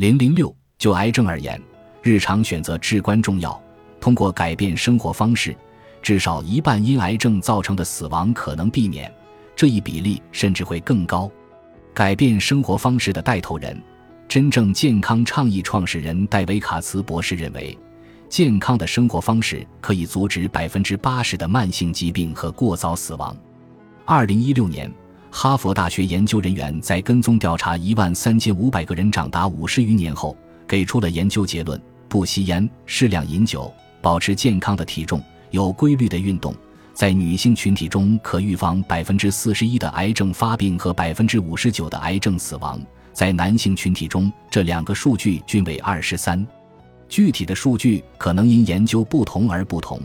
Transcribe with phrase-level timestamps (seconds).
[0.00, 1.60] 零零六，就癌症而言，
[2.02, 3.62] 日常选择至关重要。
[4.00, 5.54] 通过改变生活方式，
[6.00, 9.12] 至少一半因癌症造成的死亡可能避免，
[9.54, 11.30] 这一比例甚至会更高。
[11.92, 13.78] 改变生活方式的带头人，
[14.26, 17.78] 真正健康倡议创始人戴维·卡茨博士认为，
[18.26, 23.36] 健康的生活方式可以阻止百分之八十的慢性疾病和过早死亡。
[24.06, 24.90] 二零一六年。
[25.30, 30.36] 哈佛大学研究人员在跟踪调查一万三千五百个人长达五十余年后，
[30.66, 36.54] 给出了研究结论：不吸烟、适量饮酒、保持健康的体重、有规律的运动，
[36.92, 42.78] 在女性群体中可预防百分之四十一的癌症发病和百分之五十九的癌症死亡；
[43.12, 46.44] 在男性群体中，这两个数据均为二十三。
[47.08, 50.00] 具体的数据可能因研究不同而不同，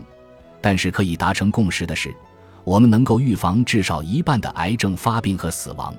[0.60, 2.14] 但是可以达成共识的是。
[2.66, 5.94] 我们能够预防至少一半的癌症发病和死亡。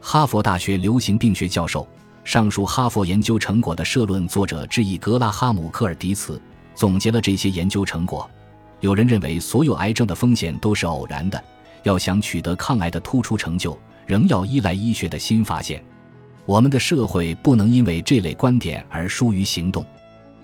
[0.00, 1.84] 哈佛大学流行病学教授、
[2.22, 6.40] 上述哈佛研究成果的社论作者之一格拉哈姆·科尔迪茨，
[6.76, 8.30] 总结了这些研究成果。
[8.78, 11.42] 有人认为所有癌症的风险都是偶然的，
[11.82, 13.76] 要想取得抗癌的突出成就，
[14.06, 15.82] 仍要依赖医学的新发现。
[16.44, 19.84] 我们的社会不能因为这类观点而疏于行动，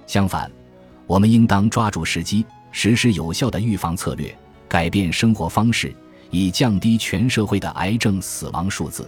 [0.08, 0.50] 相反，
[1.06, 4.36] 我们应当抓住时机，实施有效的预防策略。
[4.72, 5.94] 改变生活方式，
[6.30, 9.06] 以降低全社会的癌症死亡数字。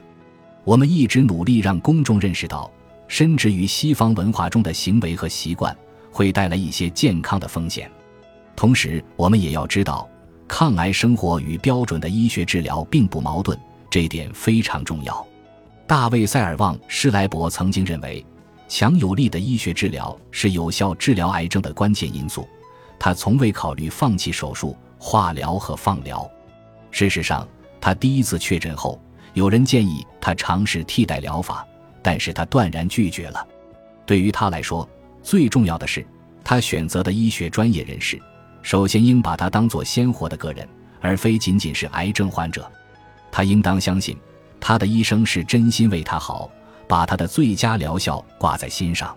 [0.62, 2.70] 我们一直努力让公众认识到，
[3.08, 5.74] 深植于西方文化中的行为和习惯
[6.12, 7.90] 会带来一些健康的风险。
[8.54, 10.06] 同时，我们也要知道，
[10.46, 15.26] 抗癌生活与标准的医学治疗并不矛盾，这一点非常重要。
[15.86, 18.22] 大卫·塞尔旺·施莱伯曾经认为，
[18.68, 22.46] 强有力的医学治疗是有效治疗癌症的关键因素。
[22.98, 24.76] 他从未考虑放弃手术。
[25.06, 26.27] 化疗和放疗。
[26.91, 27.47] 事实上，
[27.78, 28.98] 他第一次确诊后，
[29.34, 31.62] 有人建议他尝试替代疗法，
[32.00, 33.46] 但是他断然拒绝了。
[34.06, 34.88] 对于他来说，
[35.22, 36.06] 最重要的是，
[36.42, 38.19] 他选择的医学专业人士
[38.62, 40.66] 首先应把他当作鲜活的个人，
[41.02, 42.67] 而非仅仅是癌症患者。
[43.30, 44.17] 他应当相信，
[44.58, 46.51] 他的医生是真心为他好，
[46.89, 49.14] 把他的最佳疗效挂在心上。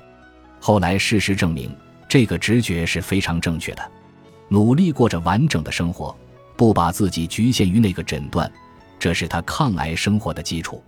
[0.59, 1.73] 后来，事实证明，
[2.09, 3.91] 这个直觉是非常正确的。
[4.49, 6.15] 努力过着完整的生活，
[6.55, 8.51] 不把自己局限于那个诊断，
[8.97, 10.81] 这是他抗癌生活的基础。